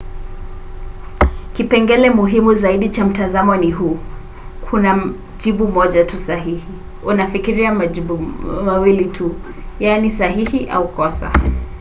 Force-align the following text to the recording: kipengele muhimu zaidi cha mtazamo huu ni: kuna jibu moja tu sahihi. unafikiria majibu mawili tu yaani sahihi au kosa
kipengele 1.53 2.09
muhimu 2.09 2.55
zaidi 2.55 2.89
cha 2.89 3.05
mtazamo 3.05 3.51
huu 3.55 3.89
ni: 3.91 3.97
kuna 4.69 5.09
jibu 5.43 5.67
moja 5.67 6.03
tu 6.03 6.17
sahihi. 6.17 6.63
unafikiria 7.03 7.73
majibu 7.73 8.17
mawili 8.65 9.05
tu 9.05 9.35
yaani 9.79 10.09
sahihi 10.11 10.65
au 10.65 10.87
kosa 10.87 11.31